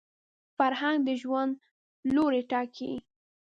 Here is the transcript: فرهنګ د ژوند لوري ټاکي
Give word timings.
فرهنګ 0.57 0.97
د 1.07 1.09
ژوند 1.21 1.53
لوري 2.15 2.41
ټاکي 2.51 2.91